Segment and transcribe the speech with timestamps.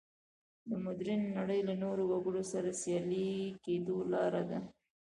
[0.69, 3.11] د مډرنې نړۍ له نورو وګړو سره سیال
[3.63, 4.59] کېدو لاره ده.